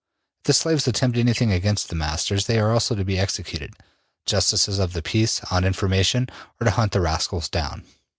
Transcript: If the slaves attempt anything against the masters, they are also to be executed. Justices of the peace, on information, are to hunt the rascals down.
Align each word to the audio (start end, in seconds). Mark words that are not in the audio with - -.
If 0.39 0.43
the 0.45 0.53
slaves 0.53 0.87
attempt 0.87 1.15
anything 1.15 1.51
against 1.51 1.89
the 1.89 1.95
masters, 1.95 2.47
they 2.47 2.57
are 2.57 2.71
also 2.73 2.95
to 2.95 3.05
be 3.05 3.19
executed. 3.19 3.75
Justices 4.25 4.79
of 4.79 4.93
the 4.93 5.03
peace, 5.03 5.41
on 5.51 5.63
information, 5.63 6.27
are 6.59 6.65
to 6.65 6.71
hunt 6.71 6.93
the 6.93 7.01
rascals 7.01 7.47
down. 7.47 7.83